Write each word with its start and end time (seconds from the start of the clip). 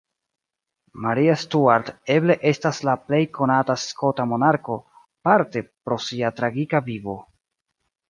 Maria 1.03 1.35
Stuart 1.41 1.91
eble 2.15 2.37
estas 2.53 2.81
la 2.89 2.97
plej 3.11 3.21
konata 3.41 3.77
skota 3.85 4.29
monarko, 4.33 4.81
parte 5.31 5.67
pro 5.71 6.03
sia 6.11 6.37
tragika 6.43 6.87
vivo. 6.93 7.21